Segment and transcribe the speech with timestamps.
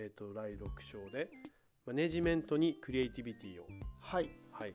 [0.00, 1.28] えー、と第6章で
[1.84, 3.66] マネジメントにクリエイティビティを。
[4.00, 4.30] はい。
[4.52, 4.74] はい。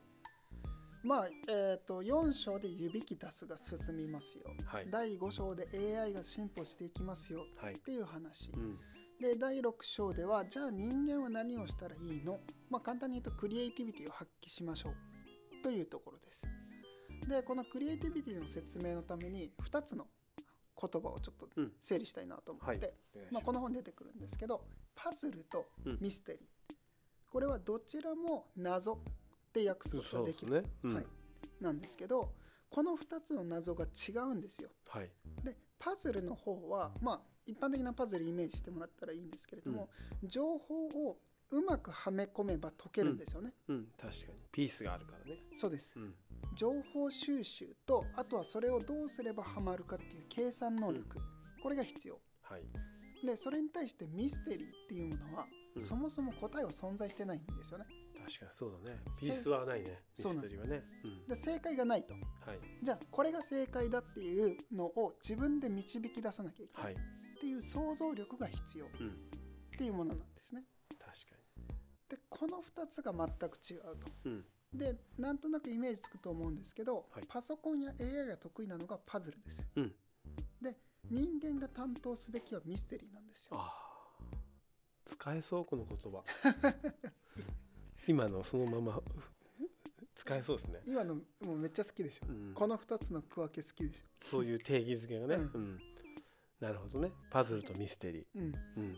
[1.01, 4.43] まあえっ、と4章で指揮出すが進みますよ。
[4.65, 4.87] はい。
[4.91, 7.73] 第5章で AI が進歩していきますよはい。
[7.73, 8.51] っていう話。
[8.51, 8.77] うん。
[9.21, 12.39] で第6章ではじゃあ人間は何をしたらいいの？
[12.69, 15.63] まあ簡単に言うとクリエイティビティを発揮しましょう。
[15.63, 16.45] というところです。
[17.29, 20.07] でこのクリエイティビティの説明のために2つの
[20.75, 21.71] 言葉をちょっとうん。
[21.79, 22.77] 整理したいなと思って、はい。
[22.77, 24.65] お願いしまあ、この本に出てくるんですけど
[24.95, 25.97] パズルとうん。
[26.01, 26.75] ミステリー、
[27.31, 28.99] これはどちらも謎
[29.53, 30.69] で訳すことができる、ね。
[30.83, 30.93] うん。
[30.95, 31.05] はい、
[31.61, 32.33] なんですけど
[32.69, 34.69] この2つの謎が違うんですよ。
[34.87, 35.09] はい。
[35.43, 39.89] でパズルの方はまあ一般的なパズルイメージしてもらったらいいんですけれども、
[40.23, 41.17] 情報を
[41.51, 43.87] うまくはめ込めば解けるんですよね、うん。
[43.99, 44.39] 確かに。
[44.51, 45.43] ピースがあるからね。
[45.55, 45.93] そうです。
[45.97, 46.15] うん。
[46.55, 51.17] 情報収集とあとはそれをどうすればハマるかっていう計算能力、
[51.61, 52.19] これが必要。
[52.41, 52.61] はい
[53.23, 55.81] でそれに対してミステリーっていうものは、うん。
[55.81, 57.85] そもそも答えは存在してないんですよね。
[58.25, 58.99] 確かにそうだね。
[59.19, 60.01] ピースはないね。
[60.17, 60.53] ミそうなんです。
[60.53, 60.85] ステリーはね。
[61.03, 61.27] うん。
[61.27, 62.13] で正解がないと。
[62.13, 62.59] はい。
[62.81, 66.93] じゃあこれが正解だっていうのを自分で導き出さなきゃいけなはい。
[66.93, 66.99] いっ
[67.39, 69.29] ていう想像力が必要っうん。
[69.77, 70.63] ていうものなんですね。
[70.89, 71.15] 確か
[72.09, 74.29] でこの2つが全く違うと。
[74.29, 74.45] にうん。
[74.73, 77.23] でなんとなくイメージつくと思うんですけど、はい。
[77.27, 79.95] パソコンや AI が得意なのがパズルです、うん。
[80.61, 80.75] で
[81.09, 83.59] 人間が担当すべきはミステリーなんですよ。
[85.05, 86.23] 使えそうこの言葉。
[88.07, 89.01] 今のそのまま。
[90.15, 90.81] 使えそうですね。
[90.85, 92.53] 今のもうめっちゃ好きでしょ、うん。
[92.53, 95.79] この2つの区分け好きでしそういう定義づけがね、ううん。
[96.59, 97.11] なるほどね。
[97.29, 98.53] パズルとミステリー、ょうん。
[98.77, 98.97] うん、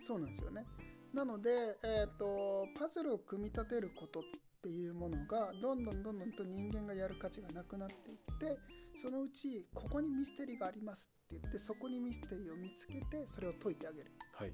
[0.00, 0.66] そうなんですよね。
[1.12, 4.22] なので、えー、とパズルを組み立てることっ
[4.62, 8.58] ていうものがどんどんどんどんと人間がやる価値がなくなっていって
[8.96, 14.10] そのうちここにミステリーがありますって言ってそこにミステリーを見つけてそれを解いてあげる。
[14.34, 14.52] はい、っ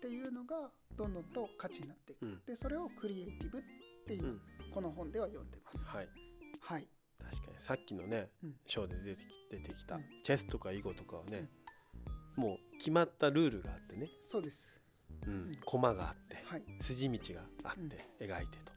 [0.00, 2.40] ていうのがどんどんと価値になっていく、うん。
[2.46, 3.62] でそれをクリエイティブっ
[4.06, 4.40] ていうう、ん、
[4.72, 5.84] この本では読んでます。
[5.84, 6.08] はい。
[6.60, 6.86] はい。
[7.18, 7.58] 確かに。
[7.58, 8.54] さっきのね、うん。
[8.66, 10.04] ショーで出てき出てきた、うん。
[10.22, 11.50] チェスとか囲碁とかはね、
[12.36, 14.80] もう決まったルールがあってね、そうです。
[15.26, 15.50] うん。
[15.50, 16.62] ん駒があって、はい。
[16.80, 18.72] 筋道があって、描いてと、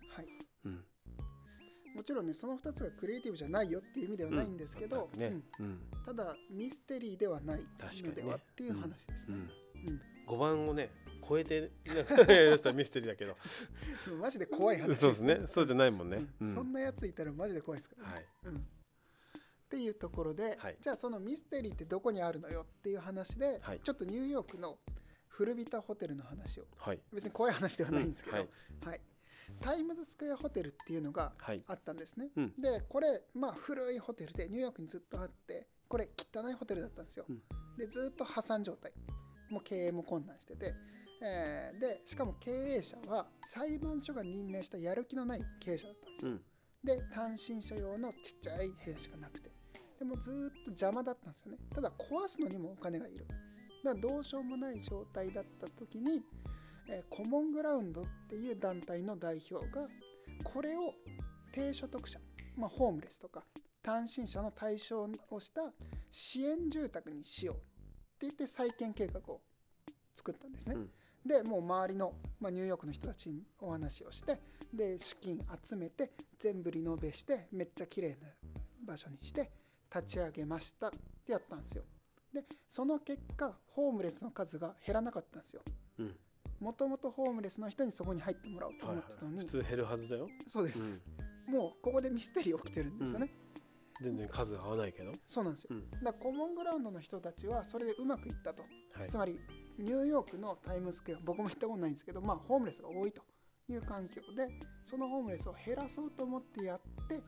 [1.99, 5.65] もちろんねその2つがクリエイティブじゃないよっていう意味ではないんですけど、ね、うん。
[5.65, 5.79] うん。
[6.05, 10.01] ただミステリーではないのではっていう話ですね、うん、うん。
[10.33, 10.91] 5番をね
[11.27, 13.35] 超えて やしたらミステリーだけど。
[14.17, 15.41] マジで怖い話そうですね。
[15.47, 16.47] そうじゃないもんね、うん。
[16.47, 16.55] うん。
[16.55, 18.07] そんなやついたらマジで怖いですから。
[18.07, 18.25] ね、はい。
[18.45, 18.61] うん、っ
[19.69, 20.77] ていうところで、はい。
[20.79, 23.81] じゃあそのミステリーってどこにあるのよっていう話で、はい。
[23.83, 24.79] ちょっとニューヨークの
[25.27, 26.65] 古びたホテルの話を。
[26.77, 26.99] はい。
[27.11, 28.43] 別に怖い話ではないんですけど、うん。
[28.85, 29.01] ははいい
[29.61, 31.63] タイムズスクエアホテルっていうのがはい。
[31.67, 32.53] あったんですね、うん。
[32.61, 37.41] でこれまあ古いホテルでニューヨークにずっとあってこれ汚いホテルだったんですよ、うん。
[37.77, 38.91] でずっと破産状態。
[39.49, 40.73] もう経営も困難してて、
[41.23, 46.41] えーでしかも経営者は裁判所が任命したやる気のない経営者だったんですよ、うん。
[46.83, 49.51] で単身者用のちっちゃい部屋しかなくて。
[49.97, 51.57] でもずーっと邪魔だったんですよね。
[51.75, 53.25] ただ壊すのにもお金がいる。
[53.83, 56.21] だからどうしようもない状態だった時に、
[56.89, 59.87] えーコモングラウンドっていう団体の代表が
[60.43, 60.93] これを
[61.51, 62.19] 低所得者、
[62.57, 63.43] まあ、ホームレスとか
[63.81, 65.73] 単身者の対象をした
[66.09, 67.63] 支援住宅にしようって
[68.21, 69.41] 言って再建計画を
[70.15, 70.75] 作ったんですね。
[70.75, 70.89] うん
[71.25, 74.39] でもう周りの、まあ、ニューヨークの人たちにお話をして
[74.73, 78.29] で資金集めて全部リノベしてめっちゃ綺麗な
[78.85, 79.51] 場所にして
[79.93, 80.91] 立ち上げましたっ
[81.25, 81.83] てやったんですよ。
[82.33, 85.61] でその結果ホームレスの数が減らなかったんですよ。
[85.99, 86.15] うん
[86.59, 91.01] もともとホームレスの人にそこに入ってもらおうとはい思ってたのに、はい、普通減るはずだよ、そうでうす、
[91.49, 93.31] ん、もうここでミステリー起きてるんですよね、
[94.01, 95.69] 全然数が合わないけど、そうなんですよ。
[95.71, 95.91] うん。
[95.91, 98.63] だからコモングラウンドの人たちはそれでうまくいったと。
[98.93, 99.09] はい。
[99.09, 99.39] つまり
[99.77, 103.21] ニューヨークのタイムスクエア僕も行ったことないんですけどまあホームレスが多いと
[103.69, 104.49] いう環境で
[104.83, 107.21] そのホームレスを減らそうと思ってやって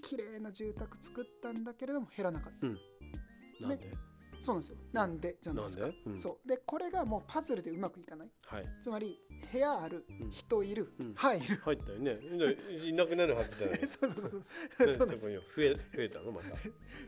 [0.00, 3.66] 綺麗な住宅作ったんだけれども減らなかった。
[3.66, 3.92] なんで、
[4.42, 4.76] そうなんですよ。
[4.92, 5.90] なんでじゃないですか。
[6.06, 6.18] うん。
[6.18, 6.48] そう。
[6.48, 8.30] でこれがもうパズルでうまくいかない。
[8.46, 8.64] はい。
[8.82, 9.20] つまり
[9.52, 10.30] 部屋あるうん。
[10.30, 11.14] 人いる、うん。
[11.14, 11.56] 入る。
[11.56, 12.14] 入ったよね。
[12.14, 13.80] でいなくなるはずじゃない。
[13.88, 14.30] そうそうそう。
[14.30, 16.56] そうなんですこに増え増えたのまた。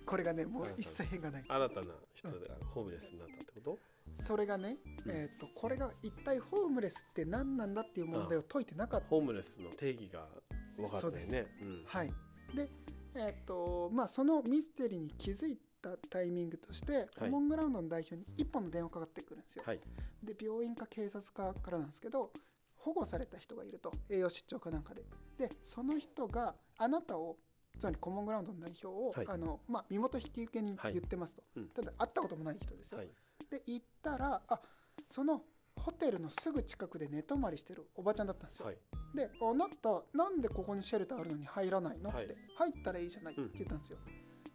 [0.05, 1.44] これがねもう一切変がない。
[1.49, 2.37] 新たな人が
[2.75, 3.78] ホームレスになったってこと？
[4.23, 4.76] それがね、
[5.06, 5.11] うん。
[5.11, 9.06] えー、とこれが一体ホームレスって何なんだっていう問題を解いてなかった。
[9.08, 10.28] ホームレスの定義が
[10.76, 11.46] 分かったよね。
[11.62, 11.82] うん。
[11.87, 12.12] はい、
[12.55, 12.69] で、
[13.14, 19.64] えっとまあ、そのミステリーに気づいたタイミングとして、コモングラウンドの代表に一本の電話かかってくるんですよ。
[19.67, 19.81] はい。
[20.23, 22.32] で病院か警察かからなんですけど
[22.76, 23.93] 保護された人がいると。
[24.08, 25.02] 栄養失調かなんかで。
[25.37, 27.37] でその人があなたを
[27.79, 29.26] つまりコモングラウンドの代表を、はい。
[29.29, 30.93] あのまあ、身元引き受けにはい。
[30.93, 31.69] 言ってますと、うん。
[31.69, 32.99] ただ会ったこともない人ですよ。
[32.99, 33.11] はい。
[33.50, 34.61] で行ったらあ
[35.08, 35.43] その
[35.76, 38.76] ホテルのすぐ近くで寝泊まりしてるおばちゃんだったんですよ、はい。
[39.14, 42.25] で「あなたなんでここにシェルターあるのに入らないの?」はい。
[42.26, 43.99] って「入ったらいいじゃない」って言ったんですよ、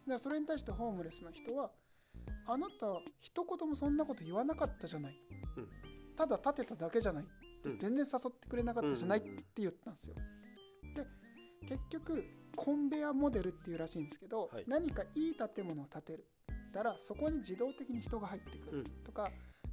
[0.07, 1.71] でそれに対してホームレスの人は
[2.47, 5.15] 「あなた一言もそんなこと言わなかったじゃない」
[5.57, 5.69] うん。
[6.15, 7.25] ただ立てただけじゃない」
[7.79, 10.15] 全然誘ってくれなかったじゃない」って言ったんですよ。
[10.95, 11.05] で
[11.67, 12.23] 結局
[12.55, 14.63] コンベアモデルっていうらしいんですけど、はい。
[14.67, 16.25] 何かいい建物を建てる
[16.73, 18.83] たらそこに自動的に人が入ってくるうん。
[19.03, 19.29] とか、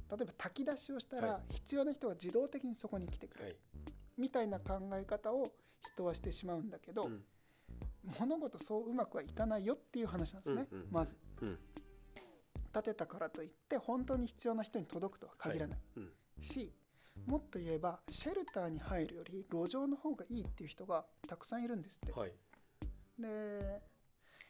[0.09, 3.55] 例えば炊き出しをしたらは必要な人が自動的にそこに来てくる、はい。
[4.17, 5.51] みたいな考え方を
[5.93, 7.23] 人はしてしまうんだけど、うん
[8.19, 11.15] 物事そううまくはいかないよっていう話なんですね、うんうんまず。
[11.41, 11.59] うん。
[12.73, 16.09] 建てたからといって本当に必要な人に届くとは限らない、うん。
[16.41, 16.73] し
[17.25, 22.31] もっと言えばシェルターに入るより路上の方がいいっていう人がたくさんいるんですって、はい。
[23.17, 23.81] で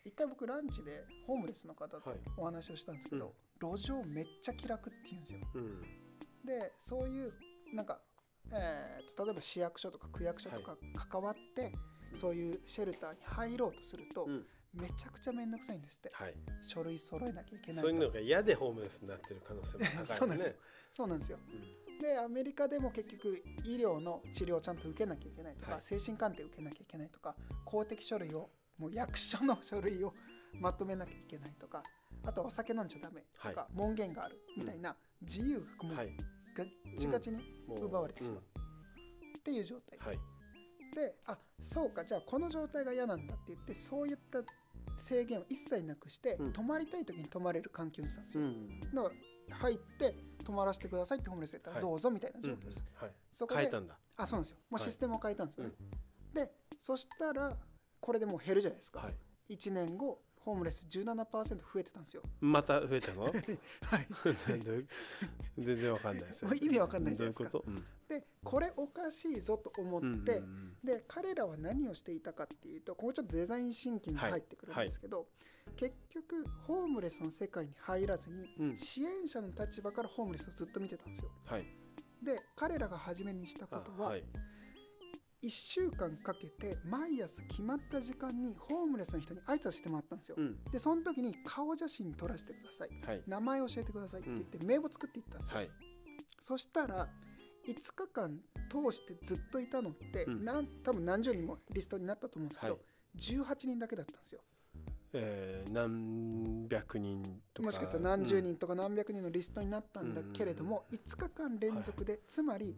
[0.03, 2.19] 一回僕ランチでホームレスの方とはい。
[2.37, 5.39] お話をしたんですけど、路上めっちゃ気楽って言うんですよ。
[5.53, 5.81] うん。
[6.45, 7.33] でそういう
[7.73, 8.01] なんか、
[8.51, 10.77] えーと例えば市役所とか区役所とか
[11.09, 11.71] 関わって、
[12.15, 14.45] そういうシェルターに入ろうとすると、うん。
[14.75, 16.11] めちゃくちゃ面倒くさいんですって。
[16.13, 16.33] はい。
[16.61, 20.05] 書類揃えなきゃいけないそういうのが嫌でホームレスになってる可能性も高いよね。
[20.13, 20.53] そうなんですよ。
[20.91, 21.39] そうなんですよ。
[21.47, 21.99] うん。
[21.99, 25.81] でアメリカでも結局医療の治療をちゃんと受けなきゃいけないとか、はい。
[25.81, 30.13] 精神鑑定受けなきゃいけないとか公的書類をもう役所の書類を
[30.59, 31.83] まとめなきゃいけないとか
[32.23, 36.17] あとはお酒飲んじゃダメとか、は門限があるみたいな自由がもうはい。
[36.53, 38.43] ガッチガチに奪われてしまう。
[39.37, 40.34] っていう状態、うんはい
[40.95, 44.39] であそうかじゃあこの状態が嫌なんだって言ってそういった
[44.97, 46.53] 制限を一切なくして、うん。
[46.53, 49.15] 泊まりたい時に泊まれる環境にしたんですよ、うんだから
[49.57, 51.83] 入って泊まらせてくださいってホームレスやったらはい。
[51.83, 53.11] どうぞみたいなうん状況です、はい。
[53.31, 53.99] そこで変えたんだ。
[54.17, 54.57] あそうなんですよ。
[54.57, 55.71] もうはいシステムを変えたんですよね、
[56.33, 56.51] で
[56.81, 57.55] そしたら
[57.99, 59.15] これでもう減るじゃないですか、はい。
[59.53, 62.21] 1年後ホームレス17%増えてたんですよ。
[62.39, 63.23] また増えたの？
[63.25, 63.33] はい。
[65.57, 67.49] 全然わかんないです よ意味わかんないじゃないですか。
[67.49, 68.13] どういうこと？
[68.13, 70.75] でこれおかしいぞと思って、うんうんうん。
[70.85, 75.27] で彼らは何をしていたかっていうとここちょっとデザインシンキングが入ってくるんですけど、
[75.75, 78.77] 結局ホームレスの世界に入らずに、うん。
[78.77, 81.31] 支援者の立場からホームレスをずっと見てたんですよ。
[81.45, 81.65] はい。
[82.23, 84.23] で彼らが初めにしたことは、はい。
[85.43, 90.63] 1週間かけて毎朝決まった時間にホームレスの人に挨拶してもらったんですよ、うん。
[90.71, 92.89] でその時に顔写真撮らせてください。
[93.07, 93.23] はい。
[93.27, 95.69] 名前教えてくださいって言って名簿作っていったんですよ、はい。
[96.39, 97.07] そしたら
[97.67, 98.39] 5日間
[98.69, 100.45] 通してずっといたのって、うん。
[100.45, 102.83] なん多分何十人もリストになったと思うんですけど、はい。
[103.17, 104.41] 18人だけだったんですよ。
[105.13, 107.23] えー何百人
[107.53, 107.65] とか。
[107.65, 112.75] もしかしたら何十人とか何百人のリストになったんだけれども、5日間連続で、つまり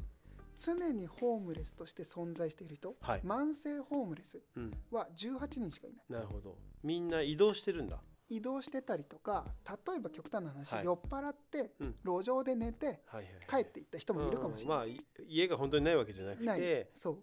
[0.55, 3.21] 常にホームレスとして存在している人、はい。
[3.21, 4.63] 慢性ホームレスうん。
[4.63, 6.05] うんは18人しかいない。
[6.09, 6.57] なるほど。
[6.83, 7.99] みんな移動してるんだ
[8.29, 9.45] 移動してたりとか
[9.87, 10.85] 例えば極端な話、はい。
[10.85, 11.95] 酔っ払ってうん。
[12.03, 16.45] 路上で寝てはいはい帰っていった人もいるかもしれない、うんまあい家が本当にないわけじゃなくて。
[16.45, 16.61] ない。
[16.61, 17.13] はいそう。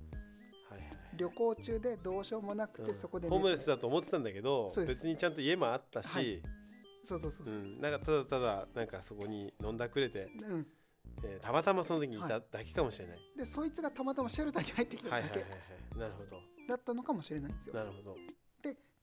[0.71, 0.81] はい
[1.17, 2.95] 旅行中でどうしようもなくてうん。
[2.95, 6.43] そこでホームレスだと思ってたんだけど別にちゃんと家もあったし、はい。
[7.05, 10.67] そうそうそうそう、うん、なんかただただなんかそこに飲んだくれて、うん、
[11.23, 15.29] えーたまたまその時にいたはだけかもしれない、でそいつがたまたまシェルターに入ってきただけ。
[15.29, 15.57] はい、はいはいは
[15.97, 15.99] い。
[15.99, 16.41] なるほど。
[16.67, 17.75] だったのかもしれないんですよ。
[17.75, 18.15] なるほど。
[18.15, 18.21] で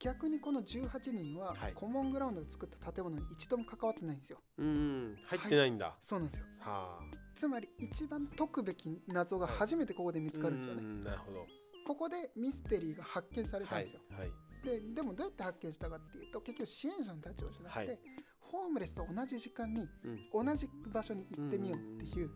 [0.03, 1.73] 逆にこの18人ははい。
[1.73, 4.39] コモングラウンドで作った建物に一度も関わってないんですよ。
[4.57, 6.45] うん入ってないんだ、そうなんですよ。
[6.59, 7.17] はあ。
[7.35, 10.81] つまり一番解くべき謎が初めてここで見つかるんですよね。
[10.81, 11.45] うんなるほど。
[11.85, 14.01] ここでミステリーが発見されたんはいですよ。
[14.17, 14.31] はい
[14.63, 17.99] ででもどうやって発見したかっていうと結局支援者の立場じゃなくて、はい。
[18.39, 20.45] ホームレスと同じ時間にうん。
[20.45, 22.31] 同じ場所に行ってみようっていううん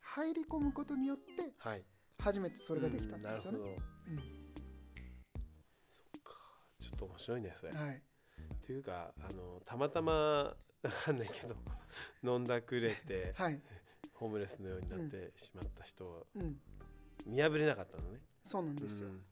[0.00, 1.84] 入り込むことによってはい。
[2.18, 3.58] 初めてそれができたんうですよね。
[3.58, 3.82] なるほど。
[4.08, 4.41] うん
[7.02, 8.02] と面白いねそれ、はい、
[8.64, 10.56] というかあのたまたまわ
[11.04, 11.56] かんないけど
[12.22, 13.60] 飲んだくれてはい、
[14.14, 16.60] ホームレスのようになってしまった人はうん、
[17.26, 18.20] 見破れなかったのね。
[18.42, 19.08] そうなんですよ。
[19.08, 19.24] うん。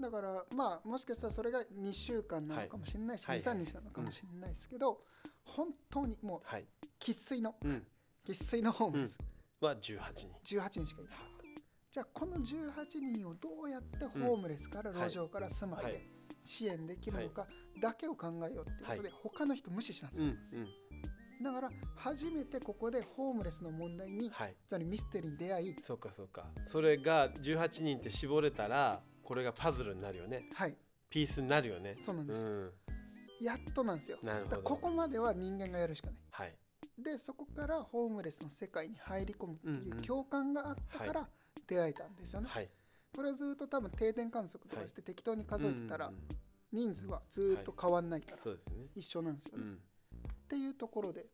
[0.00, 3.42] だからまあもしかしたらそれが2週間なのかもしれないし、はい。
[3.42, 5.04] はい23日なのかもしれないですけど、
[5.44, 6.66] 本当にもうはい。
[6.98, 7.86] 生粋のうん。
[8.24, 9.18] 生粋のホームレス、
[9.60, 10.28] は18人。
[10.42, 11.38] 18人しかいなかった
[11.90, 17.46] じゃあこの18人をどうやってホームレスから路上から住まいで支援できるのか
[17.80, 21.44] だけを考えようっていうことで、は他の人無視したんですうんよ、うん。
[21.44, 24.54] だから初めてここでホームレスの問題にはい。
[24.68, 26.46] つまりミステリーに出会いそうかそうか。
[26.66, 30.48] それが18人って絞れたらこれがパズルになるよね。
[30.54, 30.76] はい。
[31.10, 31.96] ピースになるよね。
[32.02, 32.44] そうなんです。
[32.44, 32.70] よん。
[33.40, 34.18] やっとなんですよ。
[34.22, 34.62] なるほど。
[34.62, 36.16] ここまでは人間がやるしかない。
[36.30, 36.54] はい。
[36.98, 40.02] でそこからホームレスの世界に入り込むっていんううん。
[40.02, 41.28] 共感があったから
[41.68, 42.68] 出会えたんですよね、はい
[43.14, 46.12] これをずっと多分定点観測とかして適当に数えてたら
[46.72, 48.52] 人数はずっと変わんないから
[48.94, 49.72] 一緒なんですよね、うん。
[49.74, 49.76] っ
[50.48, 51.26] ていうところで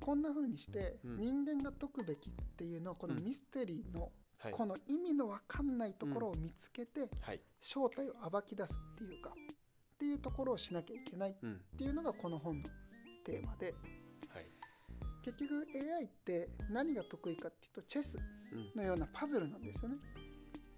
[0.00, 1.20] こんな風にしてうん。
[1.20, 3.24] 人間が解くべきっていうのをこのうん。
[3.24, 4.52] ミステリーのはい。
[4.52, 7.40] この意味の分かんないところを見つけてはい。
[7.60, 11.60] 正体を暴き出すっていうかっていうところをしなきゃいけないっうん。
[11.76, 12.64] ていうのがこの本の
[13.24, 13.74] テーマで
[14.30, 14.46] はい。
[15.22, 18.16] 結局 AI って何が得意かっていうとチェス
[18.52, 19.96] うんのようなパズルなんですよね。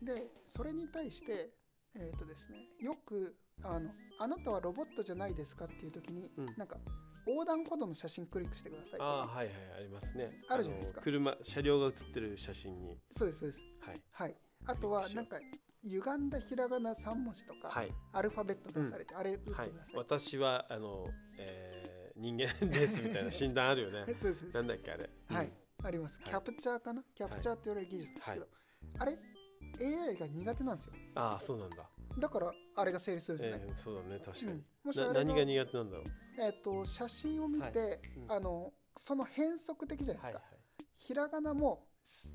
[0.03, 1.51] でそれに対して
[1.95, 6.47] えっ、とですねよくあの「あなたはロボットじゃないですか?」っていう時に、うん。
[6.57, 6.79] なんか
[7.27, 9.05] 横断歩道の写真クリックしてくださいとか。
[9.05, 10.41] ああはいはいありますね。
[10.49, 11.01] あるじゃないですか。
[11.01, 12.99] の車車両が写ってる写真に。
[13.07, 13.61] そうですそうです。
[13.81, 14.03] はい。
[14.11, 14.37] はい。
[14.65, 15.39] あとはなんか
[15.83, 17.93] 歪んだひらがな3文字とか、はい。
[18.13, 19.73] アルファベット出されて、あれ打ってくださはい。
[19.93, 21.07] い、私はあの、
[21.39, 24.01] えー人間ですみたいな診断あるよね。
[24.01, 24.55] は いそうですそうです。
[24.55, 25.11] なんだっけあれ。
[25.29, 25.53] はい、
[25.85, 26.17] あります。
[26.17, 26.25] はい。
[26.25, 28.51] キャプチャーかな、キャプチャーって言われる技術ですけど、はい。
[28.99, 29.19] あれ
[29.81, 30.93] AI が苦手なんですよ。
[31.15, 31.77] ああそうなんだ。
[32.19, 34.53] だからあれが成立するんじゃない、えーそうだね確かに。
[34.53, 36.05] うん、もし何が苦手なんだろう？
[36.43, 38.01] えっ、と写真を見て、はい。
[38.17, 38.33] うん。
[38.33, 40.39] あのその変則的じゃないですか。
[40.39, 40.61] はいはい
[40.97, 42.31] ひらがなもす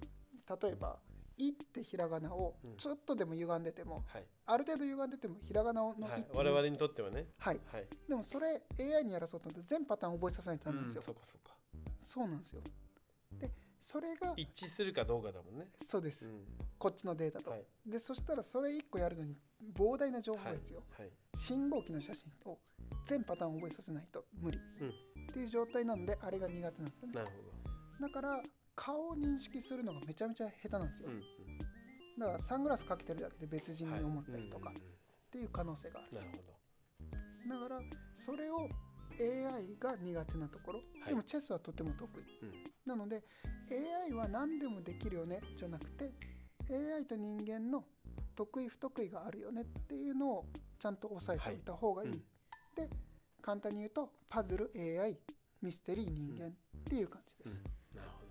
[0.64, 0.98] 例えば
[1.38, 2.78] 「い」ってひらがなをうん。
[2.78, 4.26] ちょっとでも歪んでても、はい。
[4.48, 6.22] ある程度歪んでてもひらがなの「い」はい。
[6.22, 7.28] って我々にとってはね。
[7.38, 7.60] はい。
[7.72, 7.88] はい。
[8.10, 11.04] でもそれ AI にやらそうと思って全パターン覚えさせないとダメなんですよ。
[11.06, 11.56] そうかそうか。
[12.02, 12.62] そうなんですよ。
[13.80, 15.68] でそれが一致するかどうかだもんね。
[15.86, 16.44] そうです、うん。
[16.78, 17.52] こっちのデータと。
[17.52, 17.66] はい。
[17.86, 19.36] でそしたらそれ1個やるのに
[19.74, 21.12] 膨大な情報がはい必要、はい。
[21.36, 22.58] 信号機の写真を
[23.06, 24.90] 全パターン覚えさせないと無理、うん。
[24.90, 24.92] っ
[25.34, 27.14] ていう状態なのであれが苦手なんですよね。
[27.14, 27.34] なるほ
[28.02, 28.44] だから
[28.76, 31.22] 顔を認識するのがめちゃめちゃ下手なんですよ、どうん。
[32.20, 34.74] だからサングラスかけてるだけで別人うんに思ったりとかっ
[35.32, 37.70] ていう可能性がある、うんなるほど。
[37.70, 37.82] だから
[38.16, 38.68] それを
[39.18, 41.10] AI が苦手なところ、はい。
[41.10, 42.24] でもチェスはとても得意。
[42.44, 43.24] うんなので
[44.08, 46.12] AI は何でもできるよねじゃなくて
[46.70, 47.84] AI と人間の
[48.36, 50.46] 得意不得意があるよねっていうのを
[50.80, 52.20] ちゃんと押さえておいた方がいい、はい。
[52.76, 52.90] で
[53.42, 55.18] 簡単に言うとパズル AI
[55.62, 56.52] ミステリー人間っ
[56.84, 57.60] ていう感じです、
[57.96, 58.30] なるほど。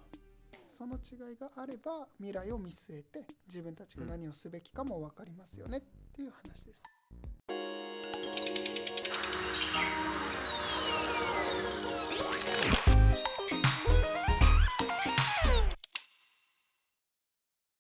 [0.69, 5.81] その違いがあれば未来を見据えて自分たちが何をすべきかも分かりますよねっ
[6.15, 6.83] ていう話です、